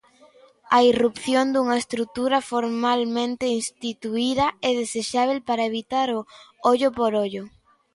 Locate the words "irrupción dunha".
0.91-1.77